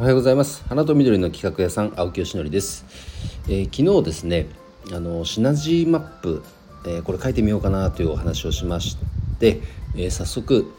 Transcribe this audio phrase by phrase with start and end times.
[0.00, 0.64] おはようございます。
[0.66, 2.86] 花と緑の企画屋さん青木よしのりです、
[3.50, 4.46] えー、昨日ですね
[4.94, 6.42] あのシナジーマップ、
[6.86, 8.96] えー、これ書いてみようかなというお話をしまし
[9.40, 9.60] て、
[9.94, 10.72] えー、早速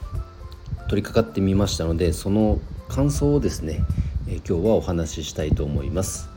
[0.89, 3.83] 取り掛かってみましたのでその感想をですね、
[4.27, 6.27] え今日はお話ししたいと思います、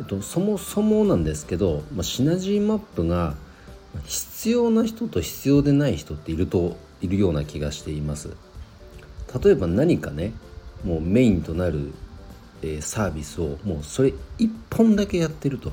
[0.00, 3.36] えっと、そもそもなんですけど、まあ、シナジーマップが
[4.06, 8.30] 必要な人と必要でない人っているといるような気がしています。
[9.40, 10.32] 例えば何かね
[10.86, 11.92] もうメインとなる、
[12.62, 15.72] え、サービスをもうそれ1本だけやってると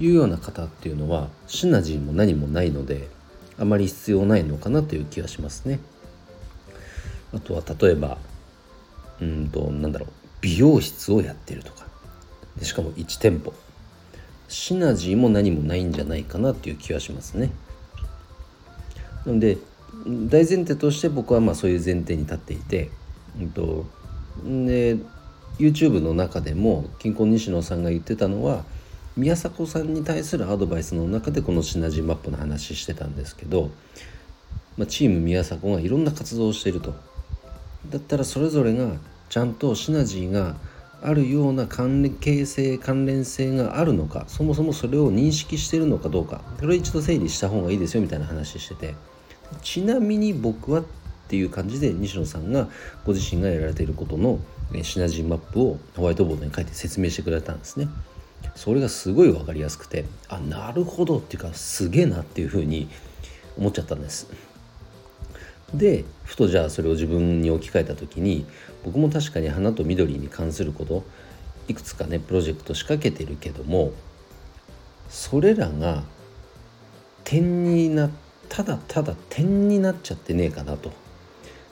[0.00, 3.08] いうような方っていうのはシナジーも何もないので
[3.56, 5.78] あまり必要ないのかなという気がしますね。
[7.32, 8.18] あとは例えば
[9.20, 10.08] うんとなんだろう
[10.40, 11.86] 美容室をやってるとか
[12.58, 13.52] でしかも1店舗
[14.48, 17.52] シナジーも何もないんじゃないかなっていう気はしますね。
[19.24, 19.58] なので
[20.06, 22.90] 大前提として僕はまあそういう前提に立っていて
[23.38, 23.86] うんと
[24.44, 24.96] で
[25.58, 28.64] YouTube の中でも金婚西野さんが言ってたのは
[29.16, 33.70] 宮迫さんに対するアドバイスの中でこのシナジーマップの話してたんですけど、
[34.78, 36.94] まあ、チーム宮迫がいろんな活動をしていると。
[37.88, 38.96] だったらそれぞれが
[39.28, 40.56] ちゃんとシナジーが
[41.02, 48.94] あるような関係性関連性があるのかそもそもそれを認識してるのかどうかこれを一度整理した方がいいですよみたいな話してて。
[49.62, 50.84] ちなみに僕はっ
[51.30, 52.68] ていう感じで西野さんが
[53.06, 54.40] ご自身がやられていることの
[54.82, 57.88] シナジーマップをホワイトボードに書いて説明してくれたんですね。
[58.56, 62.88] それがすごい分かりやすくてあなるほどっていうかすげえなっていうふうに
[63.56, 64.28] 思っちゃったんです。
[65.72, 68.44] でふとじゃあそれを自分に置き換えた時に
[68.84, 71.04] 僕も確かに花と緑に関すること
[71.68, 73.92] いくつかねプロジェクト仕掛けてるけども
[75.08, 76.02] それらが
[77.22, 78.10] 点にな
[78.48, 80.92] ただただ点になっちゃってねえかなと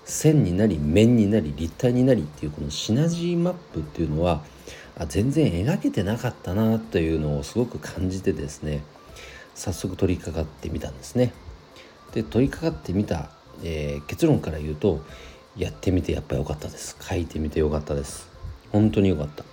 [0.09, 4.43] 線になり面になり立体になりっていうこのシナジーマップっていうのは
[4.97, 8.83] あ全然描けてなかったなというのをすごく感じてですね。
[9.55, 11.33] 早速取り掛かってみたんですね。
[12.15, 13.31] で取り掛かってみた、
[13.63, 15.05] えー、結論から言うと
[15.57, 16.97] やってみてやっぱ良かったです。
[17.01, 18.29] 書いてみて良かったです。
[18.73, 19.45] 本当に良かった。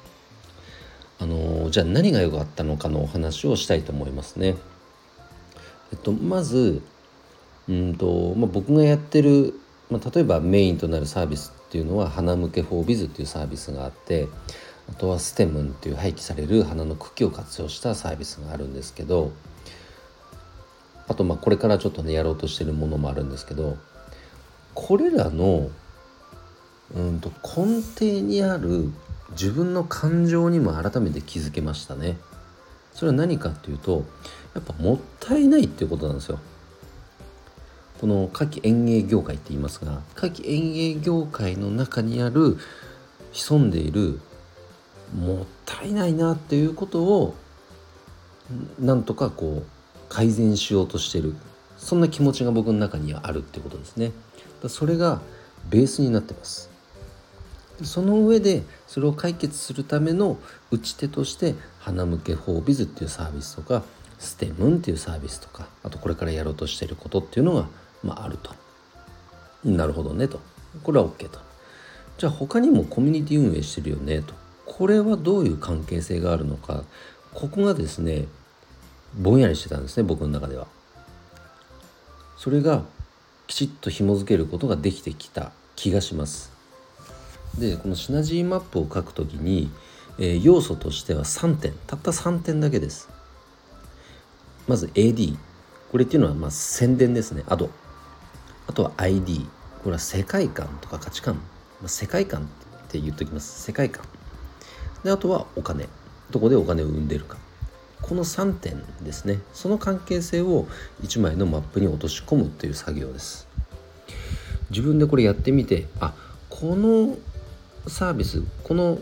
[1.19, 4.55] あの、じゃあ何が良かったのかのお話をしたいと思いますね。
[5.91, 6.81] えっとまず
[7.67, 9.59] うんと、まあ、僕がやってる
[9.89, 14.27] まあ、例えばメインとなるサービスっていうのは花向けフォービズっていうサービスがあって
[14.89, 19.31] あとはステムンっていう廃棄される花の茎を活用したサービスがあるんですけど
[21.07, 23.77] あとまあこれからちょっとねやろうとしてるものもあるんですけど
[24.73, 25.69] これらの
[26.95, 28.91] うんと根底にある
[29.31, 32.17] 自分の感情にも改めて気づけましたね。
[32.93, 34.05] それは何かっていうと
[34.53, 36.39] やっぱもったいないっていうことなんですよ。
[37.99, 42.57] この夏季園芸業界って言いますが夏季園芸業界の中にある
[43.31, 44.19] 潜んでいる
[45.15, 47.35] もったいないなっていうことを
[48.79, 49.75] なんとかこう
[50.09, 51.35] 改善しようとしてる。
[51.77, 54.11] そんな気持ちが僕の中にはあるってことですね。
[54.67, 55.21] それが
[55.69, 56.69] ベースになってます。
[57.83, 60.37] その上でそれを解決するための
[60.71, 63.83] 打ち手として花向けフォービズっていうサービスとか
[64.17, 67.67] ステムンっていうサービスとかあとこれからやろうとしていることっていうのが
[68.05, 68.53] まあ、あると。
[69.65, 70.39] なるほどねと。
[70.83, 71.39] これは OK と。
[72.17, 74.33] じゃあ他にもコミュニティ運営してるよねと。
[74.65, 76.83] これはどういう関係性があるのか。
[77.33, 78.27] ここがですね、
[79.17, 80.67] ぼんやりしてたんですね、僕の中では。
[82.37, 82.83] それが
[83.47, 86.51] きちっと紐付けることができてきた気がします。
[87.57, 89.71] で、このシナジーマップを書くときに、
[90.17, 93.09] えー、要素としては3点、たった3点だけです。
[94.67, 95.37] まず AD。
[95.91, 97.43] これっていうのはま宣伝ですね。
[97.47, 97.69] アド。
[98.67, 99.47] あとは ID
[99.83, 101.39] これは世界観とか価値観。
[101.85, 102.45] 世界観っ
[102.89, 103.61] て言っときます。
[103.61, 104.03] 世界観。
[105.03, 105.87] であとはお金。
[106.31, 107.37] どこでお金を生んでるか。
[108.01, 109.39] この3点ですね。
[109.53, 110.67] その関係性を
[111.03, 113.47] 1枚のマップに落とし込むっていう作業です。
[114.71, 116.15] 自分でこれやってみてあ
[116.49, 117.15] この
[117.87, 118.97] サービスこの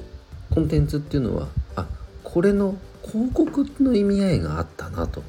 [0.49, 1.87] コンテンツっていうのはあ
[2.23, 5.23] これの広告の意味合いがあったなと。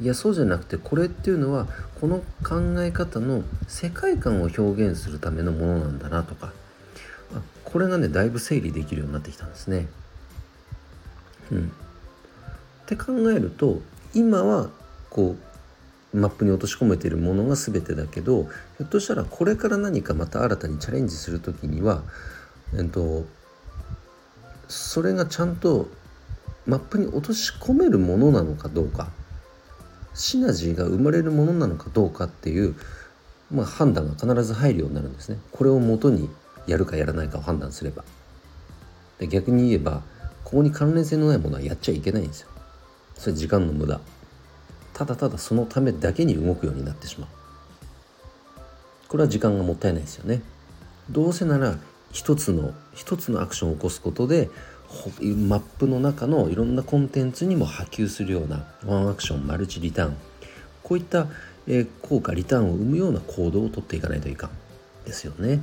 [0.00, 1.66] いやそうじゃなくてこれっていうのは
[2.00, 6.52] この考え方の世界観を表現するためのものなんだなとか。
[7.66, 9.88] これがねだいぶ整理できるようになってきたんですね。
[11.50, 13.80] うん、って考えると
[14.14, 14.70] 今は
[15.10, 15.36] こ
[16.14, 22.02] うマップに落とし込めているものが全てだけどひょっとしたらこれから何かまた新たにチャレンジする時には、
[22.74, 23.26] えっと、
[24.68, 25.88] それがちゃんと
[26.66, 29.10] マップに落とし込めるものなのかどうか。
[30.16, 32.74] シナジーが生まれるものなのかどうかっていう、
[33.52, 35.38] まあ、判断が必ず入るようになるんですね。
[35.52, 36.30] これをもとに
[36.66, 38.02] やるかやらないかを判断すれば。
[39.18, 40.02] で逆に言えば
[40.44, 42.48] ここに関連性のないものはやっちゃいけないんですよ。
[43.16, 44.00] それ時間の無駄。
[44.94, 47.28] ただただそのためだけに動くようになってしまう。
[49.08, 50.42] これは時間がもったいないですよね。
[51.10, 51.78] どうせなら
[52.10, 54.48] 一つの一つのアクションを起こすことで
[55.20, 60.16] マップの中のいろんなコンテンツにも波及するようなワンアクションマルチリターン
[60.82, 61.26] こういった、
[61.66, 64.50] えー、効果リターンを生むような行動をとっていかないといかん
[65.04, 65.60] ですよね。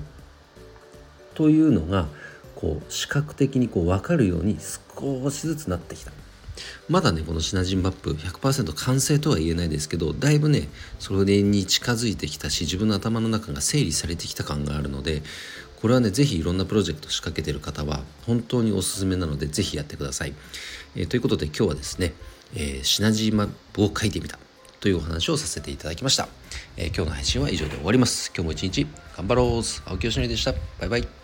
[1.33, 2.07] というのが
[2.55, 4.57] こう視覚的にこう分かるように
[4.95, 6.11] 少しずつなってきた。
[6.87, 10.67] まだねこのシナジーマップ100%完成とは言えないですけどだいぶね
[10.99, 15.23] それに近づいてきたし自分の頭の中が整理されてきた感があるので
[15.83, 20.33] これはねぜひいろんなプロジェクト仕掛けてる方は本当におすすめなので是非やってください。
[20.95, 22.13] えー、ということで今日はですね、
[22.55, 24.39] えー、シナジーマップを書いてみた
[24.79, 26.29] というお話をさせていただきました。
[26.77, 28.31] えー、今日の配信は以上で終わります。
[28.33, 28.87] 今日も一日
[29.17, 30.53] 頑張ろう青木よしのりでした。
[30.79, 31.22] バイバイ。